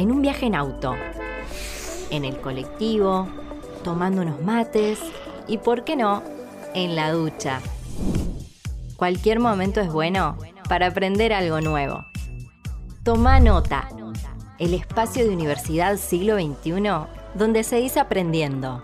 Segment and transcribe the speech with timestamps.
[0.00, 0.94] en un viaje en auto,
[2.08, 3.28] en el colectivo,
[3.84, 4.98] tomando unos mates
[5.46, 6.22] y, ¿por qué no?,
[6.72, 7.60] en la ducha.
[8.96, 10.38] Cualquier momento es bueno
[10.70, 12.06] para aprender algo nuevo.
[13.04, 13.90] Toma nota,
[14.58, 16.72] el espacio de Universidad Siglo XXI
[17.34, 18.82] donde seguís aprendiendo.